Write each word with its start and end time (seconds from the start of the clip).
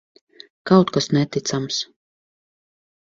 Kaut 0.71 0.87
kas 0.95 1.07
neticams! 1.17 1.81